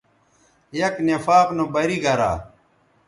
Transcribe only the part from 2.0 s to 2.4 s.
گرا